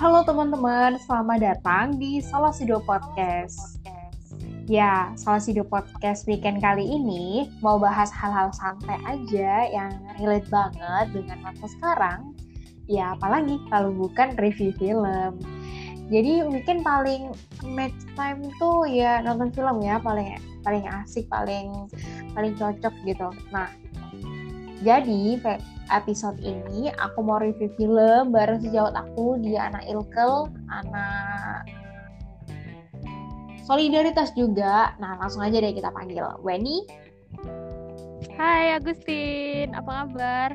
[0.00, 3.84] Halo teman-teman, selamat datang di Solasido Podcast.
[4.64, 11.44] Ya, Solasido Podcast weekend kali ini mau bahas hal-hal santai aja yang relate banget dengan
[11.44, 12.32] masa sekarang.
[12.88, 15.36] Ya, apalagi kalau bukan review film.
[16.08, 17.36] Jadi mungkin paling
[17.68, 21.92] match time tuh ya nonton film ya, paling paling asik, paling
[22.32, 23.28] paling cocok gitu.
[23.52, 23.68] Nah,
[24.80, 25.36] jadi
[25.92, 31.68] episode ini aku mau review film bareng sejawat aku dia anak Ilkel, anak
[33.68, 34.96] solidaritas juga.
[34.96, 36.88] Nah langsung aja deh kita panggil Weni.
[38.40, 40.50] Hai Agustin, apa kabar?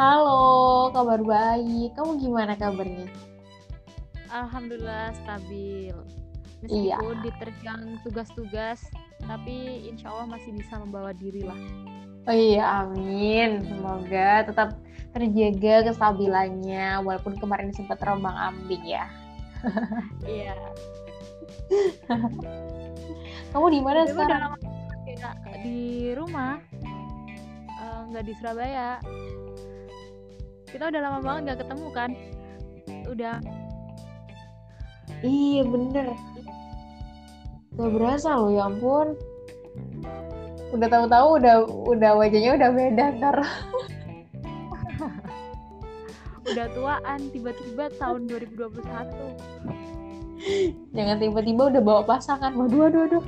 [0.00, 1.92] Halo, kabar baik.
[1.94, 3.06] Kamu gimana kabarnya?
[4.32, 5.94] Alhamdulillah stabil.
[6.66, 6.98] Iya.
[6.98, 8.80] Meskipun diterjang tugas-tugas,
[9.22, 11.60] tapi insya Allah masih bisa membawa diri lah.
[12.26, 13.62] Oh iya, amin.
[13.62, 14.74] Semoga tetap
[15.14, 19.06] terjaga kestabilannya walaupun kemarin sempat terombang ambing ya.
[20.26, 20.54] Iya.
[23.50, 24.40] Kamu di mana udah sekarang?
[24.52, 24.58] lama
[25.06, 26.60] kayak di rumah,
[27.76, 28.98] Eh, nggak di Surabaya.
[30.66, 32.10] Kita udah lama banget nggak ketemu kan?
[33.06, 33.36] Udah
[35.24, 36.12] Iya bener.
[37.76, 39.16] Gak berasa loh ya ampun.
[40.74, 43.36] Udah tahu-tahu udah udah wajahnya udah beda ntar.
[46.46, 48.82] udah tuaan tiba-tiba tahun 2021.
[50.94, 52.54] Jangan tiba-tiba udah bawa pasangan.
[52.54, 53.24] Waduh, waduh, waduh.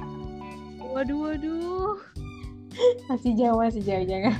[0.95, 1.95] Waduh waduh.
[3.11, 4.35] Masih jauh, masih jauh, jangan.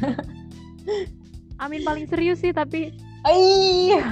[1.59, 2.95] Amin paling serius sih tapi
[3.27, 4.03] Iya.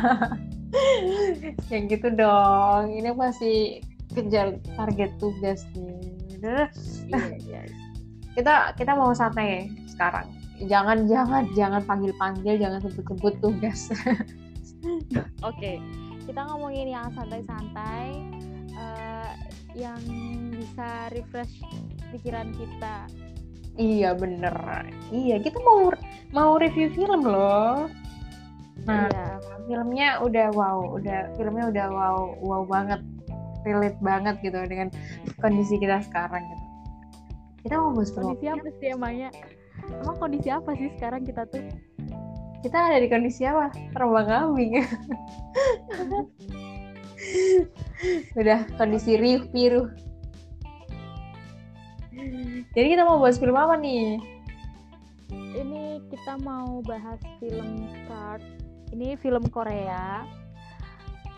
[1.70, 2.90] Yang gitu dong.
[2.90, 3.80] Ini masih
[4.12, 5.94] kejar target tugas nih.
[6.36, 6.68] Udah,
[7.08, 7.86] iya iya.
[8.36, 10.28] Kita kita mau santai sekarang.
[10.68, 13.88] Jangan jangan jangan panggil panggil, jangan sebut sebut tugas.
[15.48, 15.80] Oke,
[16.28, 18.22] kita ngomongin yang santai-santai,
[18.76, 19.32] eh,
[19.72, 19.98] yang
[20.52, 21.64] bisa refresh
[22.12, 23.08] pikiran kita.
[23.76, 24.56] iya bener.
[25.12, 25.92] Iya kita mau
[26.32, 27.92] mau review film loh.
[28.88, 29.28] Nah Iya,
[29.68, 33.04] filmnya udah wow, udah filmnya udah wow wow banget,
[33.68, 34.88] relate banget gitu dengan
[35.44, 36.65] kondisi kita sekarang gitu.
[37.66, 39.34] Kita mau bahas kondisi apa sih emangnya?
[39.90, 41.66] Emang kondisi apa sih sekarang kita tuh?
[42.62, 43.74] kita ada di kondisi apa?
[43.94, 44.78] Terbang kambing.
[48.38, 49.90] Udah kondisi riuh piruh.
[52.74, 54.22] Jadi kita mau bahas film apa nih?
[55.30, 58.46] Ini kita mau bahas film Card.
[58.94, 60.22] Ini film Korea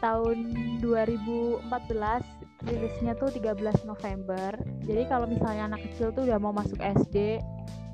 [0.04, 0.44] tahun
[0.84, 4.58] 2014 rilisnya tuh 13 November.
[4.82, 7.38] Jadi kalau misalnya anak kecil tuh udah mau masuk SD,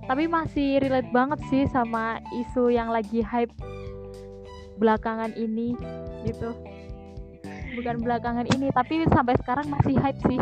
[0.09, 3.53] tapi masih relate banget sih sama isu yang lagi hype
[4.81, 5.77] belakangan ini
[6.25, 6.57] gitu.
[7.75, 10.41] Bukan belakangan ini, tapi sampai sekarang masih hype sih.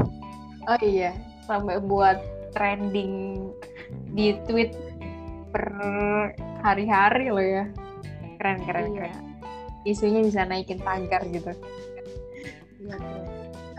[0.69, 1.17] Oh iya,
[1.49, 2.21] sampai buat
[2.53, 3.41] trending
[4.13, 4.77] di tweet
[5.51, 5.65] per
[6.61, 7.65] hari-hari loh ya.
[8.37, 8.95] Keren keren Iya.
[9.09, 9.15] keren.
[9.83, 11.51] Isunya bisa naikin tagar gitu.
[12.83, 12.99] Iya.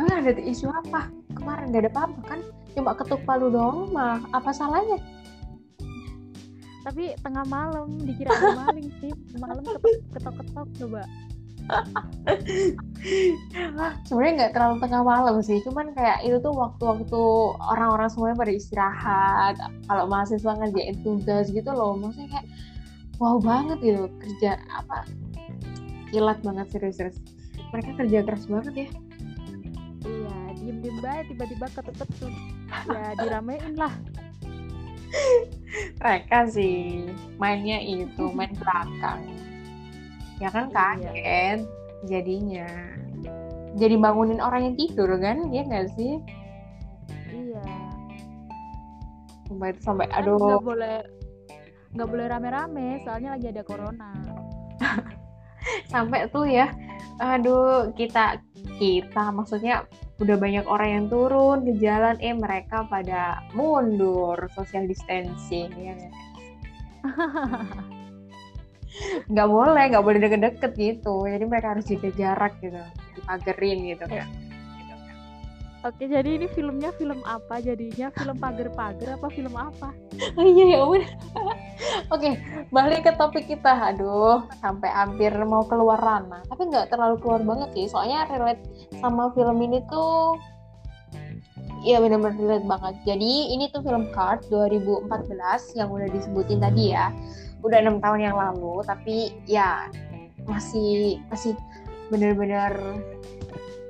[0.03, 1.07] Ah, ada isu apa?
[1.31, 2.39] Kemarin gak ada apa-apa kan?
[2.75, 4.19] Cuma ketuk palu doang mah.
[4.35, 4.99] Apa salahnya?
[6.83, 9.11] Tapi tengah malam dikira ada maling sih.
[9.39, 11.03] Malam ketok- ketok-ketok coba.
[14.07, 17.21] sebenarnya nggak terlalu tengah malam sih cuman kayak itu tuh waktu-waktu
[17.71, 19.55] orang-orang semuanya pada istirahat
[19.87, 22.47] kalau mahasiswa ngerjain tugas gitu loh maksudnya kayak
[23.19, 25.07] wow banget gitu kerja apa
[26.11, 27.17] kilat banget serius-serius
[27.71, 28.89] mereka kerja keras banget ya
[31.03, 32.31] baik tiba-tiba ketutup tuh.
[32.87, 33.93] Ya diramein lah.
[36.01, 37.05] mereka sih
[37.37, 39.21] mainnya itu main belakang
[40.41, 40.73] ya kan Iya.
[40.73, 41.59] kaget
[42.09, 42.65] jadinya
[43.77, 46.17] jadi bangunin orang yang tidur kan ya nggak sih
[47.29, 47.61] Iya.
[49.45, 50.97] sampai sampai Kan aduh nggak boleh
[51.93, 54.09] nggak boleh rame-rame soalnya lagi ada corona.
[55.93, 56.73] sampai tuh ya
[57.21, 58.41] aduh kita
[58.83, 59.31] kita.
[59.31, 59.87] Maksudnya
[60.19, 64.35] udah banyak orang yang turun ke jalan eh mereka pada mundur.
[64.51, 66.15] Social distancing ya nggak?
[69.49, 71.23] boleh nggak boleh deket-deket gitu.
[71.23, 72.83] Jadi mereka harus jaga jarak gitu
[73.23, 74.27] dipagerin gitu kan
[75.83, 77.59] Oke, jadi ini filmnya film apa?
[77.59, 79.91] Jadinya film pagar-pagar apa film apa?
[80.37, 81.11] oh iya ya udah
[82.13, 82.29] oke
[82.69, 87.69] balik ke topik kita aduh sampai hampir mau keluar ranah tapi nggak terlalu keluar banget
[87.75, 88.63] sih soalnya relate
[89.01, 90.37] sama film ini tuh
[91.83, 92.95] Iya benar-benar relate banget.
[93.03, 95.03] Jadi ini tuh film Card 2014
[95.75, 97.11] yang udah disebutin tadi ya.
[97.59, 99.91] Udah enam tahun yang lalu, tapi ya
[100.47, 101.51] masih masih
[102.07, 102.71] bener-bener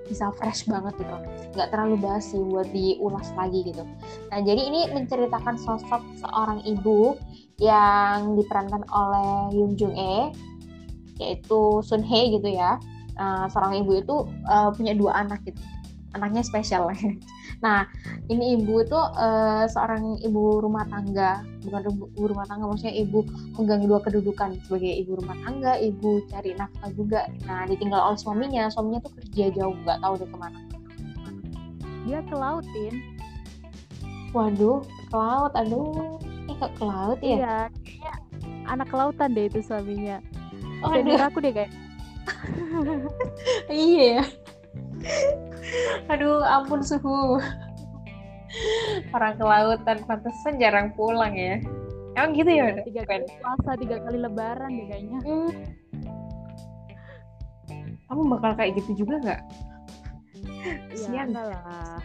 [0.08, 1.16] bisa fresh banget gitu.
[1.56, 3.84] Nggak terlalu basi buat diulas lagi gitu.
[4.32, 7.16] Nah jadi ini menceritakan sosok seorang ibu
[7.62, 10.34] yang diperankan oleh Yoon Jung E
[11.22, 12.82] yaitu Sun Hye gitu ya.
[13.14, 14.16] Uh, seorang ibu itu
[14.50, 15.62] uh, punya dua anak gitu.
[16.18, 16.90] Anaknya spesial
[17.64, 17.88] nah
[18.28, 21.48] ini ibu itu uh, seorang ibu rumah tangga.
[21.64, 23.24] Bukan ibu rumah tangga maksudnya ibu
[23.56, 27.32] megang dua kedudukan sebagai ibu rumah tangga ibu cari nafkah juga.
[27.48, 30.60] Nah ditinggal oleh suaminya suaminya tuh kerja jauh nggak tahu deh ke mana.
[32.04, 32.94] Dia ke lautin
[34.36, 36.20] waduh ke laut aduh.
[36.52, 37.38] Eh ke, ke laut ya?
[37.40, 37.58] Iya
[38.68, 40.20] anak kelautan deh itu suaminya.
[40.84, 41.72] Oh, aku deh kayak.
[43.68, 44.24] Iya
[46.14, 47.42] aduh ampun suhu.
[49.10, 51.58] Orang kelautan pantesan jarang pulang ya.
[52.14, 55.20] Emang gitu ya tiga kali puasa tiga kali lebaran deh kayaknya.
[55.26, 55.52] Hmm.
[58.06, 59.42] kamu bakal kayak gitu juga nggak?
[61.10, 61.98] Ya, lah.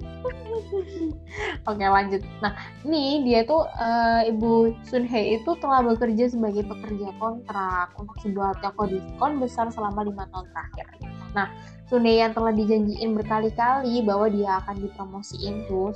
[1.70, 2.22] Oke lanjut.
[2.38, 2.54] Nah
[2.86, 8.62] ini dia tuh uh, Ibu Sun Hye itu telah bekerja sebagai pekerja kontrak untuk sebuah
[8.62, 10.86] toko diskon besar selama lima tahun terakhir.
[11.36, 11.48] Nah
[11.90, 15.90] Sun Hye yang telah dijanjiin berkali-kali bahwa dia akan dipromosiin tuh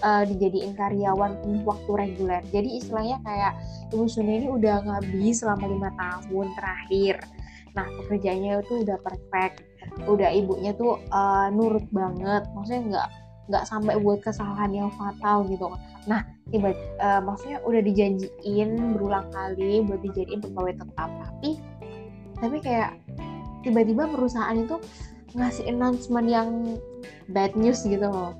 [0.00, 2.40] uh, dijadiin karyawan penuh waktu reguler.
[2.48, 3.52] Jadi istilahnya kayak
[3.92, 7.20] Ibu Sun Hye ini udah ngabis selama lima tahun terakhir.
[7.76, 9.68] Nah pekerjaannya itu udah perfect,
[10.08, 13.08] udah ibunya tuh uh, nurut banget, maksudnya nggak
[13.44, 15.68] nggak sampai buat kesalahan yang fatal gitu
[16.08, 21.60] nah tiba uh, maksudnya udah dijanjiin berulang kali buat dijadiin pegawai tetap tapi
[22.40, 23.03] tapi kayak
[23.64, 24.76] tiba-tiba perusahaan itu
[25.34, 26.48] ngasih announcement yang
[27.32, 28.36] bad news gitu loh.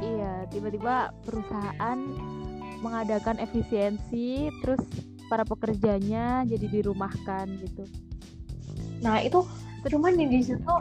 [0.00, 1.98] Iya tiba-tiba perusahaan
[2.82, 4.82] mengadakan efisiensi terus
[5.30, 7.84] para pekerjanya jadi dirumahkan gitu.
[9.04, 9.44] Nah itu
[9.82, 10.74] cuman di situ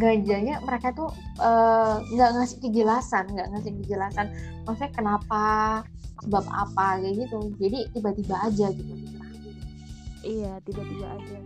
[0.00, 4.26] gajahnya mereka tuh eh, nggak uh, ngasih kejelasan nggak ngasih kejelasan
[4.64, 5.44] maksudnya kenapa
[6.24, 7.38] sebab apa kayak gitu.
[7.60, 8.94] Jadi tiba-tiba aja gitu.
[10.26, 11.38] Iya tiba-tiba aja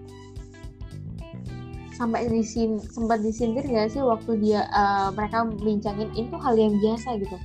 [2.00, 6.72] sampai di sini sempat disindir gak sih waktu dia uh, mereka bincangin itu hal yang
[6.80, 7.36] biasa gitu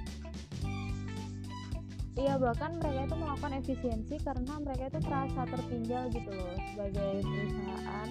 [2.16, 8.07] Iya bahkan mereka itu melakukan efisiensi karena mereka itu terasa tertinggal gitu loh sebagai perusahaan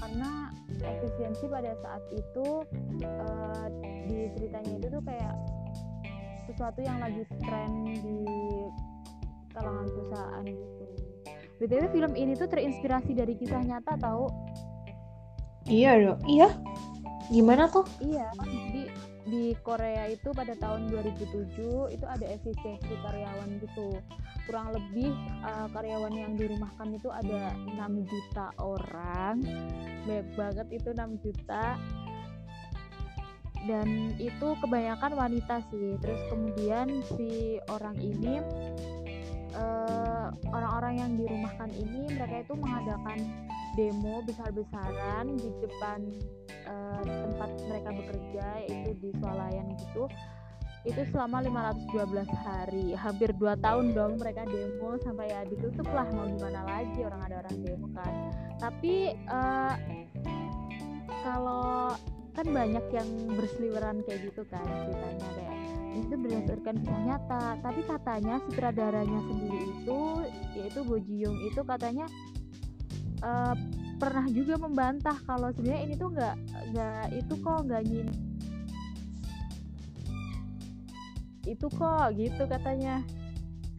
[0.00, 0.30] karena
[0.80, 2.48] efisiensi pada saat itu
[3.04, 3.66] uh,
[4.08, 5.36] di ceritanya itu tuh kayak
[6.48, 8.18] sesuatu yang lagi tren di
[9.52, 10.84] kalangan perusahaan gitu.
[11.62, 14.26] BTW film ini tuh terinspirasi dari kisah nyata tahu?
[15.66, 16.20] Iya dong.
[16.26, 16.48] Iya.
[17.30, 17.86] Gimana tuh?
[18.02, 18.28] Iya.
[18.44, 18.82] Di
[19.32, 23.96] di Korea itu pada tahun 2007 itu ada efisiensi karyawan gitu
[24.44, 25.14] kurang lebih
[25.46, 29.40] uh, karyawan yang dirumahkan itu ada 6 juta orang
[30.04, 31.78] banyak banget itu 6 juta
[33.62, 33.88] dan
[34.18, 38.42] itu kebanyakan wanita sih terus kemudian si orang ini
[39.54, 43.22] eh, orang-orang uh, yang dirumahkan ini mereka itu mengadakan
[43.74, 46.00] demo besar-besaran di depan
[46.68, 50.06] uh, tempat mereka bekerja yaitu di swalayan gitu
[50.82, 51.46] itu selama
[51.94, 52.86] 512 hari.
[52.98, 57.36] Hampir 2 tahun dong mereka demo sampai ya ditutup lah mau gimana lagi orang ada
[57.46, 58.14] orang demo kan.
[58.58, 59.74] Tapi uh,
[61.22, 61.94] kalau
[62.34, 65.56] kan banyak yang berseliweran kayak gitu kan ceritanya kayak
[65.92, 67.44] itu berdasarkan kisah nyata.
[67.62, 70.00] Tapi katanya sutradaranya sendiri itu
[70.58, 72.10] yaitu Bo Ji Young itu katanya
[73.22, 73.54] uh,
[73.96, 76.34] pernah juga membantah kalau sebenarnya ini tuh nggak
[76.74, 78.08] nggak itu kok nggak nyin
[81.42, 83.02] itu kok gitu katanya.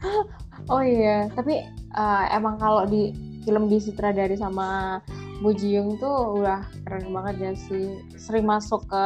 [0.72, 1.66] Oh iya tapi
[1.98, 3.12] uh, emang kalau di
[3.44, 5.02] film disutradari sama
[5.42, 8.00] Bu Jiung tuh udah keren banget ya sih.
[8.16, 9.04] Sering masuk ke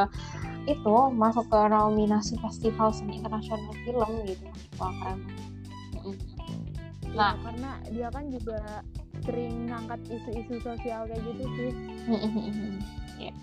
[0.67, 5.20] itu masuk ke nominasi festival seni internasional film gitu wah keren
[7.15, 7.34] nah.
[7.34, 8.60] ya, karena dia kan juga
[9.27, 11.72] sering ngangkat isu-isu sosial kayak gitu sih.
[13.17, 13.34] Ya.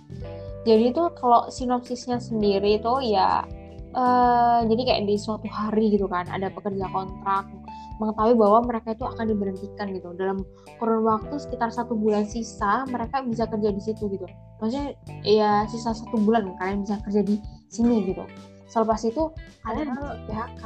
[0.63, 3.43] jadi tuh kalau sinopsisnya sendiri tuh ya
[3.91, 7.51] uh, jadi kayak di suatu hari gitu kan ada pekerja kontrak
[7.99, 10.11] mengetahui bahwa mereka itu akan diberhentikan gitu.
[10.19, 10.43] Dalam
[10.83, 14.27] kurun waktu sekitar satu bulan sisa mereka bisa kerja di situ gitu.
[14.59, 17.39] Maksudnya ya sisa satu bulan kalian bisa kerja di
[17.71, 18.27] sini gitu.
[18.67, 19.31] Selepas itu
[19.63, 19.95] kalian
[20.27, 20.63] PHK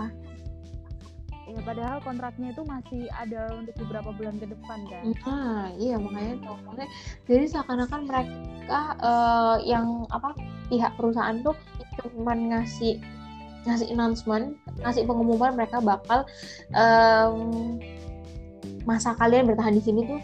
[1.48, 5.02] ya padahal kontraknya itu masih ada untuk beberapa bulan ke depan kan?
[5.24, 6.88] Nah iya makanya itu maksudnya
[7.24, 10.36] jadi seakan-akan mereka uh, yang apa
[10.68, 11.56] pihak perusahaan tuh
[12.04, 13.00] cuma ngasih
[13.64, 16.28] ngasih announcement ngasih pengumuman mereka bakal
[16.76, 17.80] um,
[18.84, 20.20] masa kalian bertahan di sini tuh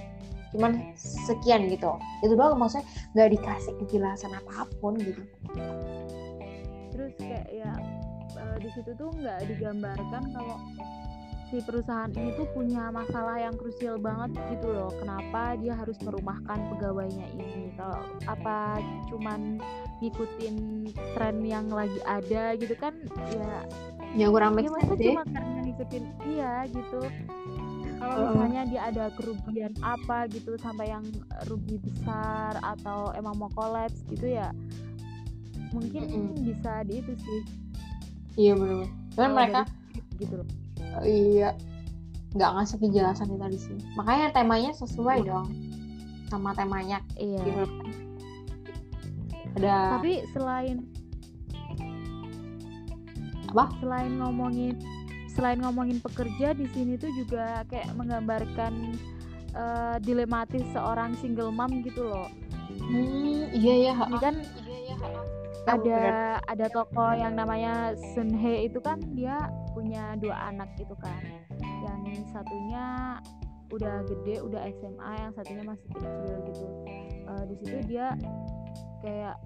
[0.54, 1.98] cuman sekian gitu.
[2.22, 5.22] Itu doang maksudnya nggak dikasih kejelasan apa pun gitu.
[6.94, 7.72] Terus kayak ya
[8.38, 10.56] uh, di situ tuh nggak digambarkan kalau
[11.50, 14.90] si perusahaan ini tuh punya masalah yang krusial banget gitu loh.
[14.96, 17.72] Kenapa dia harus merumahkan pegawainya ini?
[17.76, 18.80] Kalau apa
[19.12, 19.60] cuman
[20.00, 20.56] ngikutin
[21.16, 22.96] tren yang lagi ada gitu kan
[23.32, 23.64] ya
[24.14, 27.00] ya kurang make sense cuma karena ngikutin iya gitu.
[27.94, 31.04] Kalau misalnya dia ada kerugian apa gitu sampai yang
[31.48, 34.52] rugi besar atau emang mau kolaps gitu ya
[35.72, 36.46] mungkin mm -hmm.
[36.46, 37.42] bisa di itu sih.
[38.34, 39.62] Iya benar kan mereka
[40.18, 40.63] gitu loh
[41.04, 41.50] iya.
[42.34, 45.28] Nggak ngasih kejelasan itu tadi sih makanya temanya sesuai iya.
[45.30, 45.48] dong
[46.28, 46.98] sama temanya.
[47.14, 47.66] Iya.
[49.54, 50.82] Ada tapi selain
[53.54, 53.70] apa?
[53.78, 54.74] Selain ngomongin
[55.30, 58.98] selain ngomongin pekerja di sini tuh juga kayak menggambarkan
[59.54, 62.26] uh, dilematis seorang single mom gitu loh.
[62.74, 64.34] Hmm iya ya ini kan
[64.66, 64.96] iya, ya,
[65.64, 71.22] ada ada tokoh yang namanya Sun Hye itu kan dia punya dua anak gitu kan.
[71.84, 73.18] Yang satunya
[73.72, 76.66] udah gede udah SMA yang satunya masih kecil gitu.
[77.24, 78.14] Uh, di situ dia
[79.00, 79.36] kayak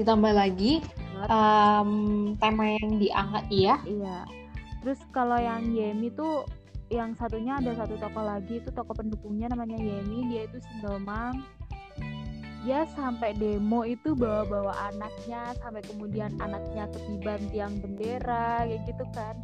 [0.00, 0.80] ditambah lagi
[1.28, 3.76] um, tema yang diangkat iya.
[3.84, 4.18] Iya.
[4.80, 6.48] Terus kalau yang Yemi tuh
[6.90, 11.46] yang satunya ada satu tokoh lagi itu tokoh pendukungnya namanya Yemi dia itu single mom.
[12.66, 19.38] Dia sampai demo itu bawa-bawa anaknya sampai kemudian anaknya ketiban tiang bendera kayak gitu kan.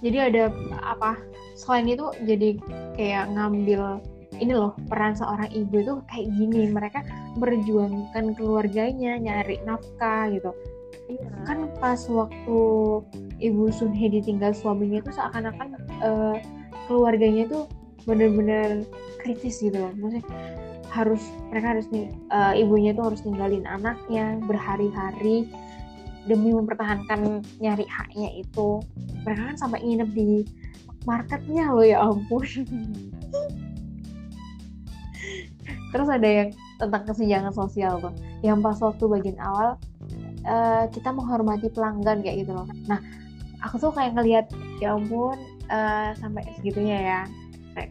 [0.00, 1.18] Jadi ada apa
[1.58, 2.56] selain itu jadi
[2.94, 4.00] kayak ngambil
[4.38, 6.70] ini loh peran seorang ibu itu kayak gini.
[6.70, 7.04] Mereka
[7.36, 10.54] berjuangkan keluarganya nyari nafkah gitu
[11.08, 11.28] Iya.
[11.48, 12.58] kan pas waktu
[13.40, 15.68] ibu Sunhe ditinggal suaminya itu seakan-akan
[16.04, 16.36] uh,
[16.84, 17.64] keluarganya itu
[18.04, 18.84] benar-benar
[19.24, 19.92] kritis gitu loh.
[19.96, 20.24] Maksudnya
[20.92, 25.48] harus mereka harus nih uh, ibunya itu harus ninggalin anaknya berhari-hari
[26.28, 28.84] demi mempertahankan nyari haknya itu.
[29.24, 30.44] Mereka kan sampai nginep di
[31.08, 32.44] marketnya loh ya ampun.
[35.88, 38.12] Terus ada yang tentang kesenjangan sosial tuh.
[38.44, 39.80] Yang pas waktu bagian awal
[40.44, 42.68] uh, kita menghormati pelanggan kayak gitu loh.
[42.86, 43.00] Nah
[43.64, 44.46] aku tuh kayak ngelihat
[44.78, 45.38] ya ampun
[45.70, 47.20] uh, sampai segitunya ya.
[47.74, 47.90] Kayak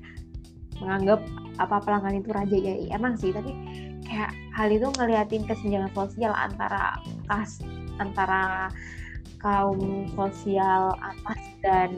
[0.77, 1.19] menganggap
[1.57, 3.49] apa pelanggan itu raja ya emang sih tapi
[4.05, 7.57] kayak hal itu ngeliatin kesenjangan sosial antara kas
[7.97, 8.69] antara
[9.41, 11.93] kaum sosial atas dan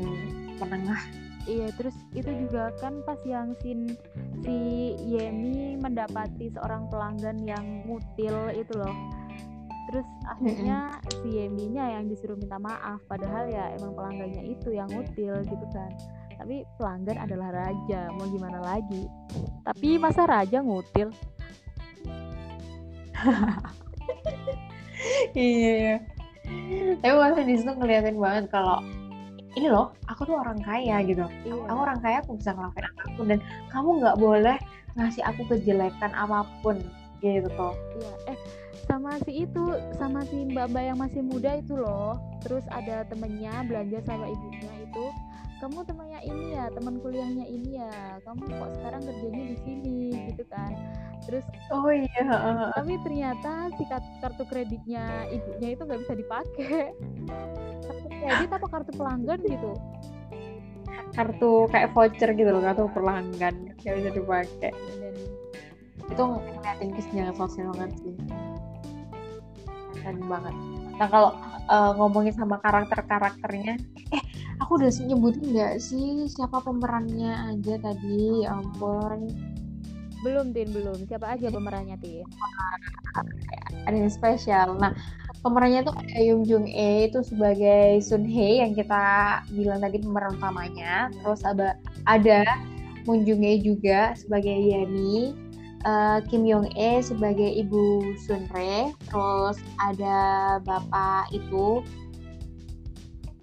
[0.60, 1.00] menengah.
[1.48, 3.98] Iya, terus itu juga kan pas yang sin
[4.46, 4.60] si
[5.02, 8.94] Yemi mendapati seorang pelanggan yang mutil itu loh
[9.90, 11.18] terus akhirnya mm-hmm.
[11.26, 15.92] si Yeminya yang disuruh minta maaf padahal ya emang pelanggannya itu yang ngutil gitu kan.
[16.40, 19.10] Tapi pelanggan adalah raja mau gimana lagi?
[19.66, 21.12] Tapi masa raja ngutil
[25.36, 25.96] iya iya.
[27.00, 28.82] Tapi masa di situ ngeliatin banget kalau
[29.58, 31.26] ini loh aku tuh orang kaya gitu.
[31.46, 31.66] Iya.
[31.68, 33.40] aku orang kaya aku bisa ngelakuin apa pun dan
[33.74, 34.58] kamu nggak boleh
[34.98, 36.78] ngasih aku kejelekan apa pun
[37.22, 37.74] gitu tuh.
[38.00, 38.38] Iya eh
[38.90, 39.66] sama si itu
[40.02, 42.18] sama si mbak-mbak yang masih muda itu loh.
[42.42, 45.06] Terus ada temennya belanja sama ibunya itu.
[45.62, 48.18] Kamu temannya ini ya teman kuliahnya ini ya.
[48.26, 50.00] Kamu kok sekarang kerjanya di sini
[50.34, 50.74] gitu kan.
[51.30, 52.26] Terus oh iya
[52.74, 53.86] tapi ternyata si
[54.26, 56.90] kartu kreditnya ibunya itu nggak bisa dipakai.
[57.86, 59.72] Kartu kredit apa kartu pelanggan gitu?
[61.14, 64.74] Kartu kayak voucher gitu loh kartu pelanggan nggak bisa dipakai.
[64.74, 65.14] Dan,
[66.10, 68.18] itu ngeliatin kesenjangan sosial banget sih
[70.10, 70.56] keren banget.
[70.98, 71.32] Nah kalau
[71.70, 73.78] uh, ngomongin sama karakter karakternya
[74.10, 74.24] eh
[74.58, 78.42] aku udah nyebutin nggak sih siapa pemerannya aja tadi?
[78.42, 79.30] Ya ampun.
[80.26, 81.06] Belum tin belum.
[81.06, 82.26] Siapa aja pemerannya tin?
[83.86, 84.74] Ada yang spesial.
[84.82, 84.98] Nah
[85.46, 90.42] pemerannya tuh ada Yung Jung E itu sebagai Sun Hye yang kita bilang tadi pemeran
[90.42, 91.14] utamanya.
[91.22, 91.78] Terus ada
[92.10, 92.42] ada
[93.06, 95.38] Moon Jung E juga sebagai Yemi
[95.86, 101.84] uh, Kim Yong E sebagai ibu Sunre, terus ada bapak itu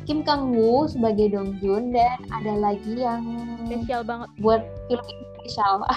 [0.07, 3.27] Kim Kang Woo sebagai Dong Jun dan ada lagi yang
[3.67, 5.07] spesial banget buat film
[5.43, 5.83] spesial.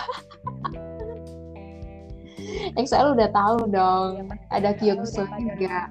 [2.80, 5.90] Excel udah tahu dong, ya, ada Kyung Soo juga.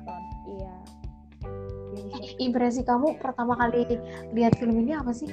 [0.50, 0.74] Iya.
[2.42, 3.86] Impresi kamu pertama kali
[4.34, 5.30] lihat film ini apa sih?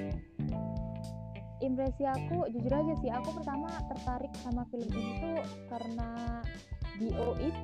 [1.66, 5.40] Impresi aku jujur aja sih aku pertama tertarik sama film ini tuh
[5.74, 6.10] karena
[6.96, 7.58] Bo It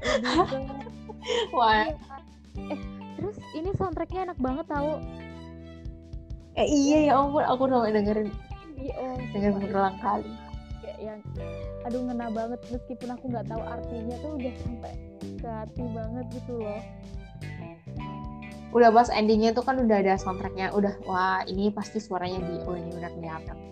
[1.56, 1.84] wah.
[1.84, 2.80] Iya, eh
[3.20, 4.96] terus ini soundtracknya enak banget tahu
[6.58, 8.28] eh iya ya ampun aku udah dengerin.
[8.80, 10.32] Iya oh, dengerin berulang kali.
[10.82, 11.20] Kayak yang
[11.84, 16.52] aduh ngena banget meskipun aku nggak tahu artinya tuh udah sampai ke hati banget gitu
[16.60, 16.82] loh
[18.70, 20.70] udah pas endingnya tuh kan udah ada soundtracknya.
[20.74, 23.70] Udah wah ini pasti suaranya Dio ini udah kelihatan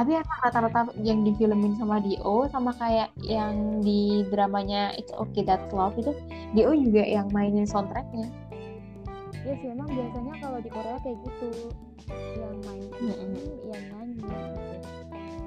[0.00, 5.68] tapi emang rata-rata yang difilmin sama Dio sama kayak yang di dramanya It's Okay That's
[5.76, 6.16] Love itu
[6.56, 8.24] Dio juga yang mainin soundtracknya.
[9.44, 11.68] Ya sih emang biasanya kalau di Korea kayak gitu.
[12.32, 13.30] Yang main film
[13.68, 14.34] yang nyanyi gitu.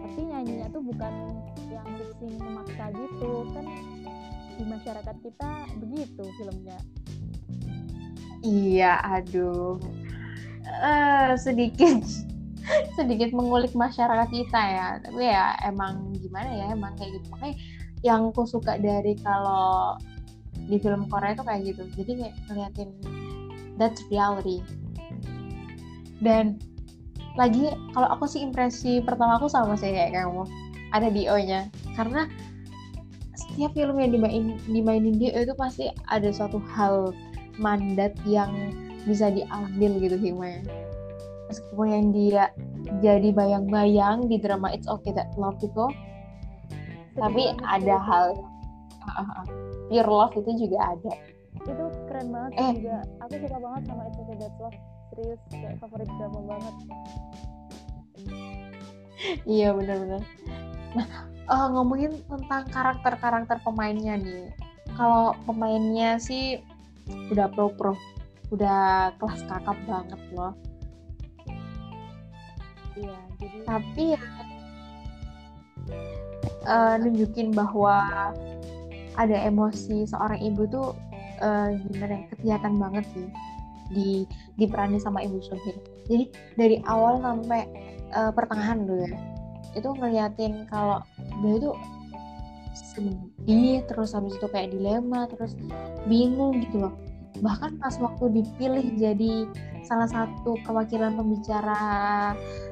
[0.05, 1.13] tapi nyanyinya tuh bukan
[1.73, 3.31] yang lip memaksa gitu.
[3.57, 3.65] Kan
[4.53, 6.77] di masyarakat kita begitu filmnya
[8.43, 9.79] iya aduh.
[10.63, 12.03] Eh, sedikit
[12.97, 14.87] sedikit mengulik masyarakat kita ya.
[15.01, 17.27] Tapi ya emang gimana ya emang kayak gitu.
[17.33, 17.55] Makanya
[18.03, 19.95] yang aku suka dari kalau
[20.67, 21.83] di film Korea itu kayak gitu.
[21.97, 22.89] Jadi kayak ngeliatin
[23.79, 24.59] that's reality.
[26.23, 26.59] Dan
[27.33, 30.43] lagi kalau aku sih impresi pertama aku sama sih kayak kamu.
[30.93, 32.29] Ada Dio nya karena
[33.33, 37.09] setiap film yang dimain dimainin Dio itu pasti ada suatu hal
[37.57, 38.51] mandat yang
[39.03, 40.63] bisa diambil gitu hikmahnya
[41.47, 42.43] meskipun yang dia
[42.99, 45.85] jadi bayang-bayang di drama It's Okay That Love itu
[47.13, 48.05] tapi ada sih.
[48.09, 48.27] hal
[49.85, 51.13] pure love itu juga ada.
[51.61, 51.69] Itu
[52.09, 52.73] keren banget Eh.
[52.81, 52.97] juga.
[53.21, 54.77] Aku suka banget sama It's Okay That's Love.
[55.13, 56.73] Serius kayak favorit drama banget.
[59.45, 60.23] Iya benar-benar
[60.93, 64.53] nah eh, ngomongin tentang karakter-karakter pemainnya nih.
[64.93, 66.61] Kalau pemainnya sih
[67.31, 67.95] udah pro-pro
[68.53, 70.53] udah kelas kakap banget loh
[72.93, 74.23] iya jadi tapi ya
[76.69, 78.31] eh, nunjukin bahwa
[79.13, 80.93] ada emosi seorang ibu tuh
[81.41, 83.27] eh, gimana ya kelihatan banget sih
[83.93, 84.25] di
[84.57, 85.77] diperani sama ibu Sohir.
[86.09, 87.67] Jadi dari awal sampai
[88.09, 89.19] eh, pertengahan dulu ya
[89.73, 91.01] itu ngeliatin kalau
[91.41, 91.71] dia itu
[92.73, 95.53] sedih terus habis itu kayak dilema terus
[96.09, 96.93] bingung gitu loh.
[97.41, 99.49] Bahkan pas waktu dipilih jadi
[99.83, 101.81] salah satu kewakilan pembicara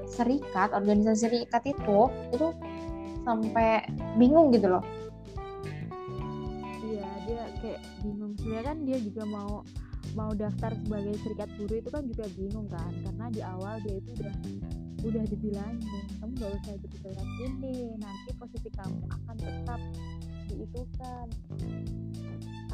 [0.07, 1.99] serikat organisasi serikat itu
[2.33, 2.47] itu
[3.25, 3.85] sampai
[4.17, 4.83] bingung gitu loh.
[6.85, 8.33] Iya dia kayak bingung.
[8.37, 9.53] Sebenarnya kan dia juga mau
[10.11, 12.91] mau daftar sebagai serikat buruh itu kan juga bingung kan.
[13.05, 14.35] Karena di awal dia itu udah
[15.01, 19.81] udah dibilangin kamu gak usah serikat ini nanti posisi kamu akan tetap
[20.51, 21.27] diitukan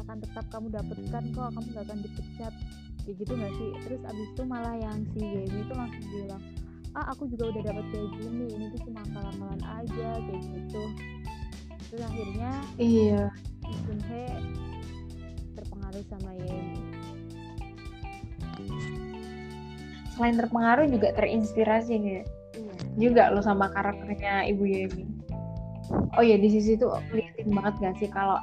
[0.08, 2.54] akan tetap kamu dapatkan kok kamu gak akan dipecat.
[3.04, 3.70] Kayak gitu gak sih?
[3.84, 6.42] Terus abis itu malah yang si Yemi itu langsung bilang
[6.96, 10.82] ah aku juga udah dapat kayak gini ini tuh cuma akal-akalan aja kayak gitu.
[11.92, 13.28] Terus akhirnya iya.
[13.84, 14.24] Jun He
[15.60, 16.97] terpengaruh sama Yemi
[20.18, 22.10] selain terpengaruh juga terinspirasi nih.
[22.10, 22.22] Iya.
[22.98, 25.06] Juga lo sama karakternya ibu Yemi.
[26.18, 28.36] Oh ya di sisi itu kelihatan banget gak sih kalau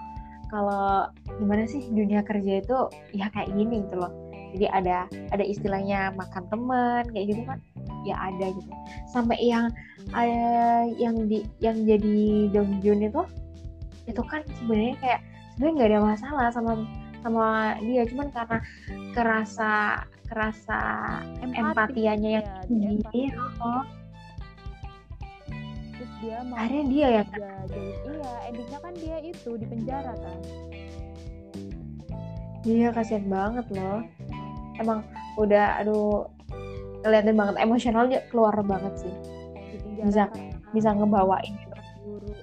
[0.50, 2.78] kalau gimana sih dunia kerja itu
[3.12, 4.14] ya kayak gini gitu loh.
[4.56, 7.60] Jadi ada ada istilahnya makan teman kayak gitu kan.
[8.08, 8.72] Ya ada gitu.
[9.12, 9.68] Sampai yang
[10.16, 13.22] ada yang di yang jadi Dongjun itu
[14.08, 15.22] itu kan sebenarnya kayak
[15.54, 16.72] sebenarnya nggak ada masalah sama
[17.20, 17.46] sama
[17.84, 18.08] dia.
[18.08, 18.58] Cuman karena
[19.12, 20.80] kerasa kerasa
[21.42, 23.22] empatianya yang Iya, dia tinggi empati.
[23.62, 23.84] oh,
[25.92, 30.14] terus dia mau akhirnya dia ya kerja jadi iya endingnya kan dia itu di penjara
[30.16, 30.40] kan
[32.66, 34.02] Iya kasihan banget loh.
[34.76, 35.06] Emang
[35.38, 36.26] udah aduh
[37.00, 39.14] kelihatan banget emosionalnya keluar banget sih.
[40.02, 41.54] Bisa- karena Bisa ngebawain
[42.02, 42.34] guru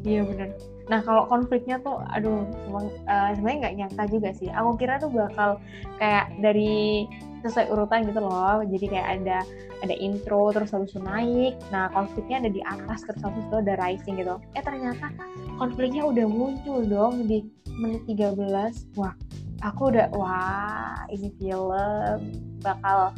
[0.00, 0.52] Iya bener.
[0.90, 4.50] Nah kalau konfliknya tuh aduh emang eh, sebenarnya nggak nyangka juga sih.
[4.50, 5.62] Aku kira tuh bakal
[6.02, 7.06] kayak dari
[7.46, 8.60] sesuai urutan gitu loh.
[8.66, 9.38] Jadi kayak ada
[9.80, 11.54] ada intro terus habis naik.
[11.70, 14.36] Nah konfliknya ada di atas terus habis itu ada rising gitu.
[14.58, 15.14] Eh ternyata
[15.56, 17.46] konfliknya udah muncul dong di
[17.78, 18.98] menit 13.
[18.98, 19.14] Wah
[19.62, 22.18] aku udah wah ini film
[22.66, 23.14] bakal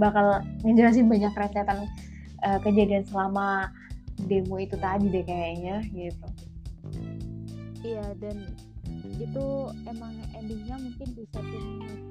[0.00, 1.84] bakal ngejelasin banyak rentetan
[2.40, 3.68] eh, kejadian selama
[4.24, 6.26] demo itu tadi deh kayaknya gitu.
[7.86, 8.36] Iya dan
[9.16, 9.46] itu
[9.86, 11.38] emang endingnya mungkin bisa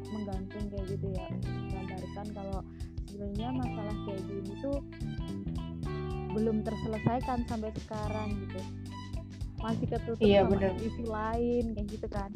[0.10, 2.60] menggantung kayak gitu ya menggambarkan kalau
[3.06, 4.78] sebenarnya masalah kayak gini tuh
[6.32, 8.60] belum terselesaikan sampai sekarang gitu
[9.64, 10.72] masih ketutup Iya, sama bener.
[10.78, 12.32] isu lain kayak gitu kan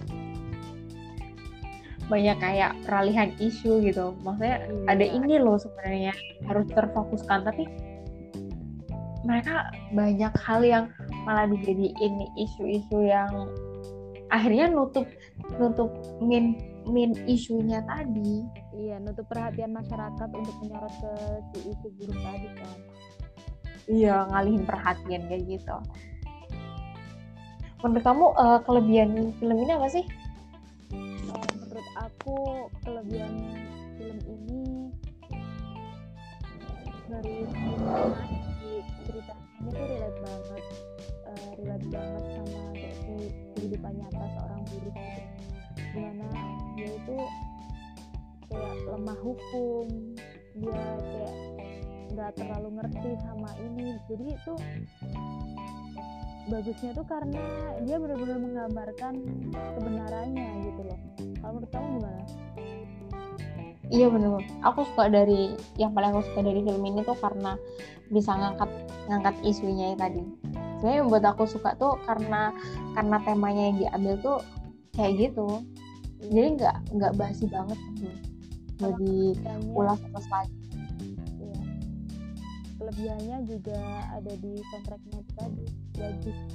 [2.09, 5.13] banyak kayak peralihan isu gitu maksudnya ada Iya.
[5.13, 7.69] ini loh sebenarnya harus terfokuskan tapi
[9.21, 10.85] mereka banyak hal yang
[11.27, 13.31] malah dijadiin isu-isu yang
[14.29, 15.05] akhirnya nutup
[15.57, 15.89] nutup
[16.21, 16.55] main
[16.85, 18.45] main isunya tadi.
[18.77, 21.11] Iya nutup perhatian masyarakat untuk menyorot ke
[21.53, 22.77] si isu buruk tadi kan.
[23.89, 25.77] Iya ngalihin perhatian kayak gitu.
[27.79, 30.05] Menurut kamu uh, kelebihan film ini apa sih?
[30.93, 32.37] Uh, menurut aku
[32.83, 33.33] kelebihan
[33.97, 34.61] film ini
[37.09, 37.37] dari
[39.07, 40.63] ceritanya ini tuh relate banget
[41.57, 42.97] relate banget sama kayak
[43.55, 45.21] kehidupan nyata seorang buruh gitu
[45.79, 46.27] di mana
[46.75, 47.17] dia itu
[48.49, 49.85] kayak lemah hukum
[50.59, 51.35] dia kayak
[52.09, 54.53] nggak terlalu ngerti sama ini jadi itu
[56.49, 57.45] bagusnya tuh karena
[57.85, 59.13] dia benar-benar menggambarkan
[59.77, 60.99] kebenarannya gitu loh
[61.39, 62.21] kalau menurut kamu gimana?
[63.89, 64.45] Iya benar.
[64.69, 67.57] Aku suka dari yang paling aku suka dari film ini tuh karena
[68.13, 68.69] bisa ngangkat
[69.09, 70.21] ngangkat isunya ya tadi.
[70.79, 72.55] Sebenarnya buat aku suka tuh karena
[72.95, 74.39] karena temanya yang diambil tuh
[74.95, 75.59] kayak gitu.
[76.23, 78.07] Jadi nggak nggak basi banget gitu.
[78.79, 79.35] Jadi
[79.75, 80.55] ulas terus lagi.
[81.35, 81.59] Iya.
[82.79, 83.75] Kelebihannya juga
[84.15, 85.67] ada di soundtracknya tadi
[85.99, 86.39] bagus.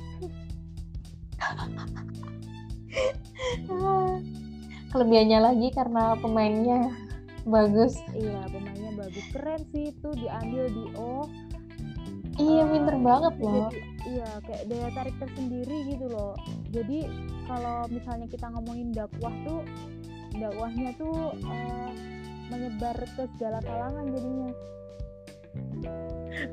[4.88, 6.96] Kelebihannya lagi karena pemainnya
[7.44, 8.00] bagus.
[8.16, 9.20] Iya, pemainnya bagus.
[9.36, 11.28] Keren sih itu diambil di O.
[12.34, 13.70] Iya, pinter banget loh.
[13.70, 13.78] Jadi,
[14.10, 16.34] iya, kayak daya tarik tersendiri gitu loh.
[16.74, 16.98] Jadi
[17.46, 19.62] kalau misalnya kita ngomongin dakwah tuh
[20.34, 21.90] dakwahnya tuh uh,
[22.50, 24.50] menyebar ke segala kalangan jadinya.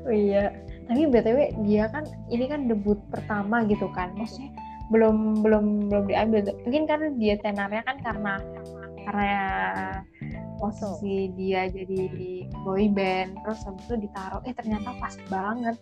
[0.06, 0.54] Oh iya,
[0.86, 4.54] tapi btw dia kan ini kan debut pertama gitu kan, maksudnya
[4.94, 6.54] belum belum belum diambil.
[6.62, 8.38] Mungkin karena dia tenarnya kan karena
[9.02, 9.34] karena
[10.62, 15.74] posisi dia jadi boy band terus habis itu ditaruh eh ternyata pas banget.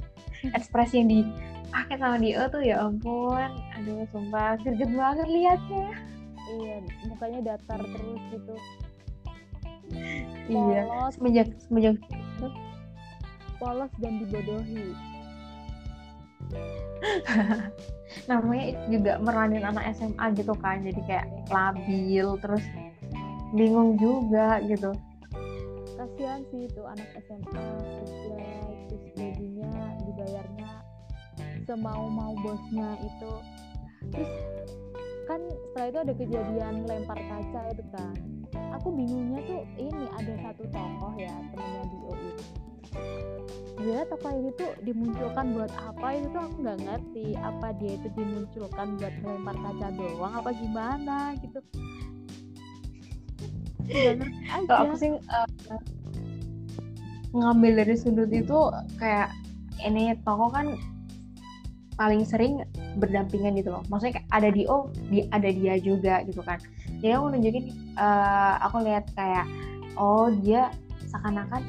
[0.57, 5.93] Ekspresi yang dipakai sama dia tuh ya ampun aduh sumpah greget banget liatnya.
[6.57, 6.77] Iya
[7.13, 8.55] mukanya datar terus gitu.
[10.49, 12.01] Iya semenjak semenjak
[13.61, 14.97] polos dan dibodohi.
[18.33, 22.65] Namanya itu juga meranin anak SMA gitu kan jadi kayak labil terus
[23.55, 24.91] bingung juga gitu.
[25.99, 28.37] Kasihan sih itu anak SMA kerja
[28.89, 29.73] terus gajinya
[30.07, 30.73] dibayarnya
[31.67, 33.33] semau mau bosnya itu.
[34.11, 34.33] Terus
[35.29, 38.17] kan setelah itu ada kejadian lempar kaca itu kan.
[38.81, 42.33] Aku bingungnya tuh ini ada satu tokoh ya temennya di OI
[43.81, 46.07] dia tokoh ini tuh dimunculkan buat apa?
[46.19, 51.17] Itu tuh aku nggak ngerti apa dia itu dimunculkan buat melempar kaca doang apa gimana
[51.41, 51.61] gitu
[54.69, 55.49] kalau aku sih uh,
[57.31, 58.59] ngambil dari sudut itu
[58.99, 59.31] kayak
[59.83, 60.75] ini toko kan
[61.95, 62.65] paling sering
[62.97, 63.85] berdampingan gitu loh.
[63.93, 66.57] Maksudnya kayak ada di oh di ada dia juga gitu kan.
[67.05, 67.65] Jadi aku nunjukin
[68.01, 69.45] uh, aku lihat kayak
[70.01, 70.73] oh dia
[71.11, 71.61] seakan-akan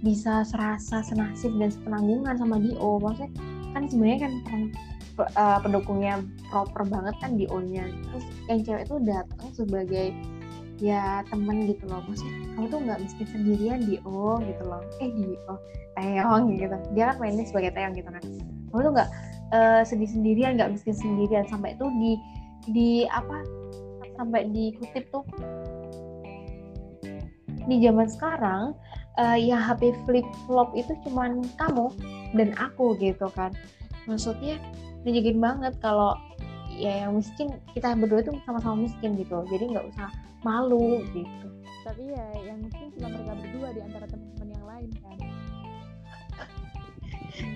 [0.00, 3.30] bisa serasa senasib dan sepenanggungan sama Dio maksudnya
[3.76, 4.32] kan sebenarnya kan
[5.36, 10.16] uh, pendukungnya proper banget kan Dio-nya terus yang cewek itu datang sebagai
[10.80, 12.02] ya temen gitu loh.
[12.08, 14.82] Maksudnya kamu tuh nggak miskin sendirian di oh gitu loh.
[14.98, 15.60] Eh di oh
[15.94, 16.76] Teong gitu.
[16.96, 18.24] Dia kan mainnya sebagai Teong gitu kan.
[18.72, 19.10] Kamu tuh nggak
[19.52, 21.44] uh, sedih sendirian nggak miskin sendirian.
[21.46, 22.12] Sampai itu di
[22.72, 23.44] di apa
[24.16, 25.24] sampai dikutip tuh
[27.64, 28.72] di zaman sekarang
[29.20, 31.92] uh, ya HP flip flop itu cuman kamu
[32.34, 33.52] dan aku gitu kan.
[34.08, 34.56] Maksudnya
[35.04, 36.16] nunjukin banget kalau
[36.72, 39.44] ya yang miskin kita berdua tuh sama-sama miskin gitu.
[39.52, 40.08] Jadi nggak usah
[40.42, 41.46] malu gitu.
[41.84, 45.16] Tapi ya yang mungkin cuma mereka berdua di antara teman-teman yang lain kan?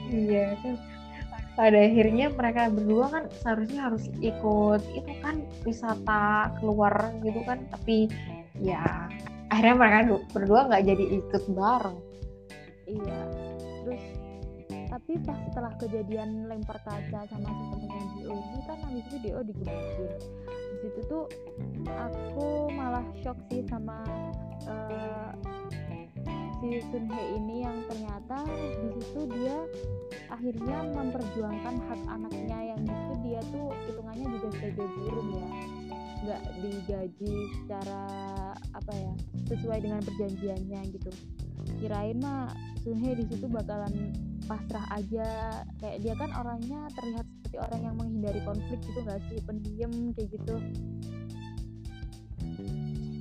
[0.09, 0.75] Iya kan.
[1.55, 8.11] Pada akhirnya mereka berdua kan seharusnya harus ikut itu kan wisata keluar gitu kan tapi
[8.59, 9.07] ya
[9.55, 9.99] akhirnya mereka
[10.35, 11.99] berdua nggak jadi ikut bareng.
[12.85, 13.34] Iya
[15.05, 19.41] tapi pas setelah kejadian lempar kaca sama si temennya Dio ini kan habis itu Dio
[19.45, 20.11] digebukin
[20.85, 21.25] situ tuh
[21.89, 24.01] aku malah shock sih sama
[24.65, 25.33] uh,
[26.61, 28.49] si Sun Hye ini yang ternyata
[28.81, 29.65] di situ dia
[30.33, 35.49] akhirnya memperjuangkan hak anaknya yang itu dia tuh hitungannya juga sebagai burung ya.
[36.25, 38.05] Nggak digaji secara
[38.73, 39.13] apa ya
[39.53, 41.13] sesuai dengan perjanjiannya gitu.
[41.81, 42.49] Kirain mah
[42.81, 43.93] Sun Hye di situ bakalan
[44.45, 45.29] pasrah aja.
[45.81, 49.39] Kayak dia kan orangnya terlihat seperti orang yang menghindari konflik gitu gak sih?
[49.45, 50.55] Pendiam kayak gitu.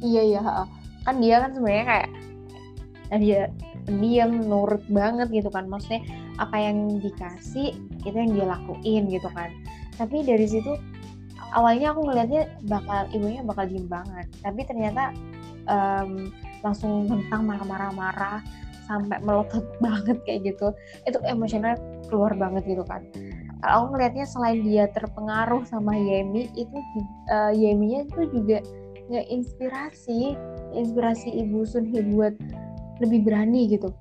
[0.03, 0.41] Iya iya
[1.03, 2.09] kan dia kan sebenarnya kayak
[3.11, 3.41] nah dia
[3.83, 5.67] pendiam nurut banget gitu kan.
[5.67, 6.03] Maksudnya
[6.41, 9.51] apa yang dikasih itu yang dia lakuin gitu kan.
[9.95, 10.75] Tapi dari situ
[11.53, 14.27] awalnya aku ngelihatnya bakal ibunya bakal diem banget.
[14.41, 15.13] Tapi ternyata
[15.69, 16.33] um,
[16.63, 18.39] langsung tentang marah-marah-marah
[18.85, 20.71] sampai melotot banget kayak gitu.
[21.07, 23.03] Itu emosional keluar banget gitu kan.
[23.63, 26.77] Kalau aku ngelihatnya selain dia terpengaruh sama Yemi itu
[27.31, 28.59] uh, Yeminya itu juga
[29.07, 30.35] nggak inspirasi
[31.31, 32.35] ibu Sunhee buat
[32.99, 33.91] lebih berani gitu.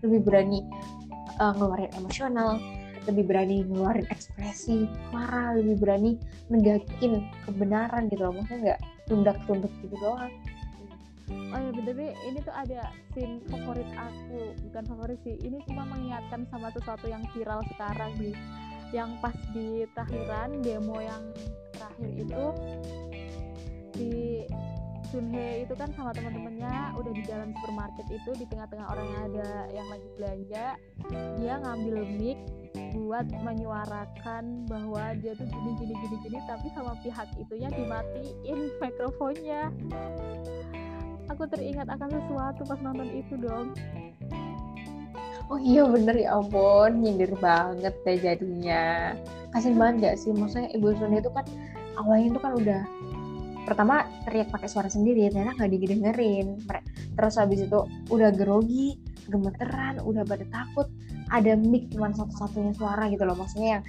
[0.00, 0.64] Lebih berani
[1.40, 2.56] uh, ngeluarin emosional
[3.08, 6.20] lebih berani ngeluarin ekspresi marah lebih berani
[6.52, 8.36] negakin kebenaran gitu loh.
[8.36, 10.32] Maksudnya nggak tundak-tunduk gitu doang
[11.30, 15.38] Oh ya bener ini tuh ada scene favorit aku bukan favorit sih.
[15.38, 18.34] Ini cuma mengingatkan sama sesuatu yang viral sekarang nih.
[18.90, 21.22] Yang pas di terakhiran demo yang
[21.74, 22.44] terakhir itu
[23.94, 24.14] di
[25.10, 29.50] Sunhe itu kan sama teman-temannya udah di dalam supermarket itu di tengah-tengah orang yang ada
[29.74, 30.66] yang lagi belanja.
[31.42, 32.38] Dia ngambil mic
[32.94, 39.70] buat menyuarakan bahwa dia tuh gini gini gini gini tapi sama pihak itunya dimatiin mikrofonnya
[41.30, 43.70] aku teringat akan sesuatu pas nonton itu dong.
[45.50, 47.02] Oh iya bener ya ampun.
[47.02, 49.14] Nyindir banget deh jadinya.
[49.54, 50.30] Kasih banget gak sih?
[50.34, 51.46] Maksudnya ibu Sunhe itu kan
[51.98, 52.82] awalnya itu kan udah
[53.66, 56.46] pertama teriak pakai suara sendiri ternyata nggak didengerin.
[57.18, 60.86] Terus habis itu udah grogi gemeteran udah pada takut.
[61.30, 63.38] Ada mic cuma satu-satunya suara gitu loh.
[63.38, 63.84] Maksudnya yang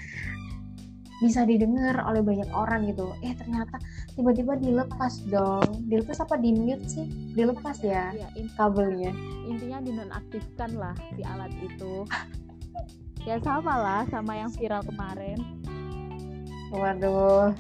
[1.22, 3.14] bisa didengar oleh banyak orang gitu.
[3.22, 3.78] Eh ternyata
[4.18, 5.86] tiba-tiba dilepas dong.
[5.86, 6.34] Dilepas apa?
[6.42, 7.06] Di mute sih?
[7.38, 9.14] Dilepas ya, ya kabelnya.
[9.46, 12.10] Intinya dinonaktifkan lah si alat itu.
[13.22, 15.38] Ya sama lah sama yang viral kemarin.
[16.74, 17.54] Waduh.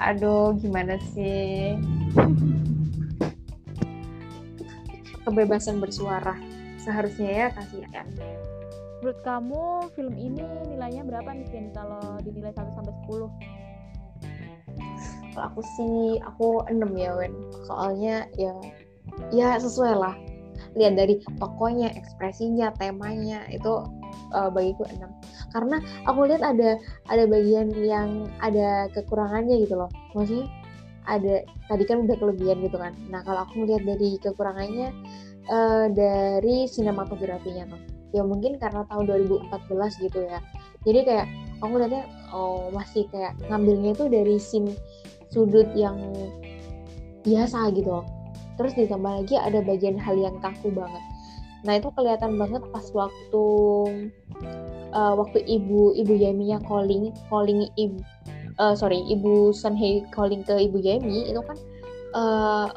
[0.00, 1.76] Aduh gimana sih?
[5.28, 6.40] Kebebasan bersuara.
[6.80, 8.08] Seharusnya ya kasihan
[9.02, 13.26] menurut kamu film ini nilainya berapa nih Ken kalau dinilai 1 sampai 10
[15.34, 17.34] kalau aku sih aku 6 ya Wen.
[17.66, 18.54] Soalnya ya
[19.34, 20.14] ya sesuai lah.
[20.78, 23.82] Lihat dari tokonya ekspresinya temanya itu
[24.30, 25.02] uh, bagiku 6
[25.52, 25.76] karena
[26.08, 26.78] aku lihat ada
[27.10, 29.90] ada bagian yang ada kekurangannya gitu loh.
[30.14, 30.46] Maksudnya
[31.10, 32.94] ada tadi kan udah kelebihan gitu kan.
[33.10, 34.94] Nah kalau aku melihat dari kekurangannya
[35.50, 40.38] uh, dari sinematografinya tuh ya mungkin karena tahun 2014 gitu ya.
[40.84, 41.26] Jadi kayak
[41.64, 44.72] aku lihatnya oh masih kayak ngambilnya itu dari scene
[45.32, 45.96] sudut yang
[47.24, 48.04] biasa gitu.
[48.60, 51.00] Terus ditambah lagi ada bagian hal yang kaku banget.
[51.62, 53.44] Nah itu kelihatan banget pas waktu
[54.92, 58.02] uh, waktu ibu ibu Yeminya calling calling ibu
[58.58, 61.58] uh, sorry ibu Sunhei calling ke ibu Yemi itu kan
[62.12, 62.68] uh,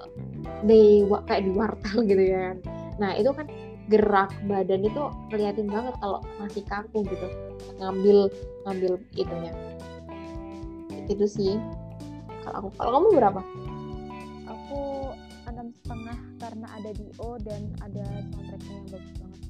[0.64, 2.56] di kayak di wartel gitu ya.
[3.02, 3.50] Nah itu kan
[3.92, 7.28] gerak badan itu kelihatan banget kalau masih kaku gitu.
[7.78, 8.30] Ngambil
[8.66, 9.54] ngambil itunya.
[11.06, 11.62] Itu sih.
[12.46, 13.42] Kalau aku kalau kamu berapa?
[15.56, 19.42] Enam setengah karena ada Dio dan ada soundtracknya yang bagus banget.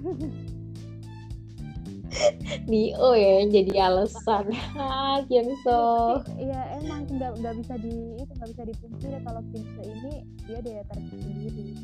[2.70, 4.46] Dio ya yang jadi alasan.
[4.78, 10.22] Ah Kimso iya emang nggak nggak bisa di itu nggak bisa dipungkiri kalau Kimso ini
[10.46, 11.74] dia daya tarik sendiri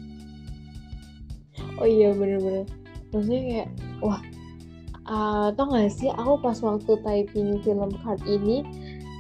[1.78, 2.64] oh iya bener-bener
[3.14, 3.68] maksudnya kayak
[4.02, 4.20] wah
[5.08, 8.66] uh, tau gak sih aku pas waktu typing film card ini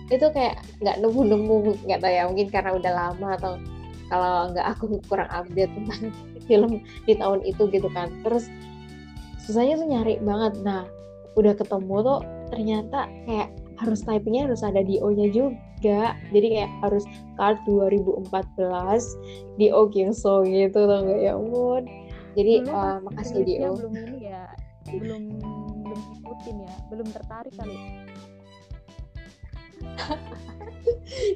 [0.06, 3.58] itu kayak nggak nemu-nemu nggak tahu ya mungkin karena udah lama atau
[4.06, 6.14] kalau nggak aku kurang update tentang
[6.46, 6.78] film
[7.10, 8.14] di tahun itu gitu kan.
[8.22, 8.46] Terus
[9.42, 10.62] susahnya tuh nyari banget.
[10.62, 10.86] Nah
[11.34, 12.20] udah ketemu tuh
[12.54, 16.14] ternyata kayak harus typingnya harus ada di O-nya juga.
[16.30, 17.02] Jadi kayak harus
[17.34, 18.30] card 2014
[19.58, 21.84] di O So gitu tuh nggak ya ampun
[22.36, 24.44] jadi uh, makasih di O belum ini ya
[24.92, 25.22] belum
[25.82, 27.76] belum ikutin ya belum tertarik kali.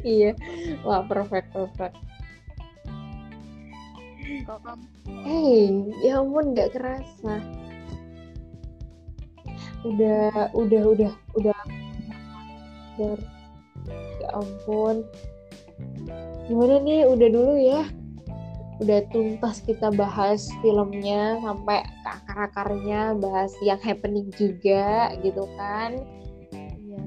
[0.04, 0.36] Iya.
[0.84, 1.96] Wah perfect perfect.
[4.46, 4.84] Kamu?
[5.26, 5.72] Hey
[6.04, 7.40] ya ampun nggak kerasa.
[9.82, 11.60] Udah udah udah udah.
[13.00, 15.02] Ya ampun.
[16.46, 17.08] Gimana nih?
[17.08, 17.82] Udah dulu ya
[18.81, 26.01] udah tuntas kita bahas filmnya sampai ke akar-akarnya bahas yang happening juga gitu kan.
[26.57, 27.01] Iya.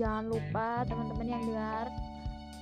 [0.00, 1.86] Jangan lupa teman-teman yang dengar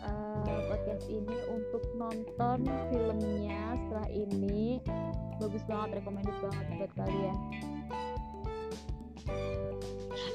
[0.02, 4.82] uh, podcast ini untuk nonton filmnya setelah ini.
[5.38, 7.38] Bagus banget recommended banget buat kalian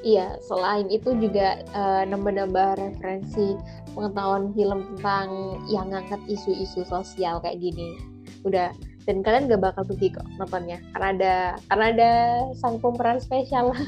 [0.04, 3.56] Iya, selain itu juga uh, nambah-nambah referensi
[3.96, 5.28] pengetahuan film tentang
[5.72, 7.96] yang ngangkat isu-isu sosial kayak gini.
[8.44, 8.76] Udah
[9.08, 11.36] dan kalian gak bakal pergi kok nontonnya karena ada
[11.72, 12.12] karena ada
[12.60, 13.72] sang pemeran spesial.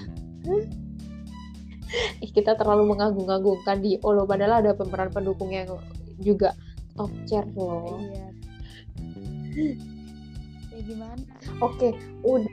[2.20, 5.80] Eh, kita terlalu mengagung-agungkan di Olo padahal ada pemeran pendukung yang
[6.20, 6.52] juga
[6.98, 8.02] top chair loh.
[8.04, 8.28] Iya.
[10.76, 11.24] Ya gimana?
[11.64, 12.52] Oke udah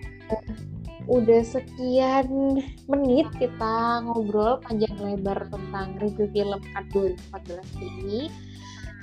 [1.13, 2.57] udah sekian
[2.89, 8.33] menit kita ngobrol panjang lebar tentang review film Cut 2014 ini.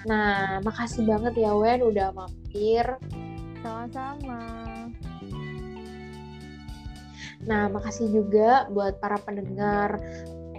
[0.10, 2.98] Nah makasih banget ya Wen udah mampir.
[3.62, 4.42] Sama-sama.
[7.48, 9.96] Nah, makasih juga buat para pendengar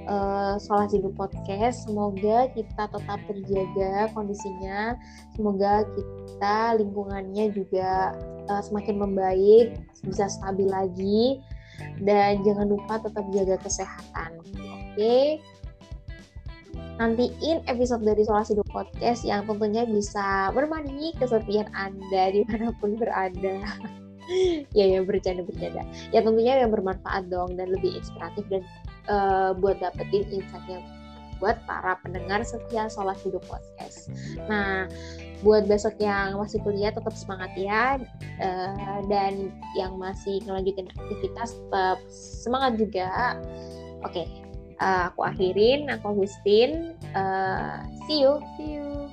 [0.07, 1.85] uh, Solas Hidup Podcast.
[1.85, 4.97] Semoga kita tetap terjaga kondisinya.
[5.37, 8.15] Semoga kita lingkungannya juga
[8.49, 11.41] uh, semakin membaik, bisa stabil lagi.
[12.05, 14.31] Dan jangan lupa tetap jaga kesehatan.
[14.41, 14.97] Oke.
[14.97, 15.27] Okay?
[17.01, 23.01] Nantiin episode dari Solas Hidup Podcast yang tentunya bisa bermani kesepian Anda di mana pun
[23.01, 23.65] berada.
[24.79, 25.83] ya ya bercanda bercanda
[26.15, 28.63] ya tentunya yang bermanfaat dong dan lebih inspiratif dan
[29.09, 30.83] uh, buat dapetin insightnya
[31.41, 34.13] buat para pendengar setia Solat Hidup Podcast.
[34.47, 34.87] Nah,
[35.41, 37.97] buat besok yang masih kuliah tetap semangat ya
[38.45, 43.41] uh, dan yang masih ngelanjutin aktivitas tetap semangat juga.
[44.05, 44.29] Oke, okay,
[44.85, 46.93] uh, aku akhirin, aku Agustin.
[47.17, 48.45] Uh, see you.
[48.61, 49.09] See you.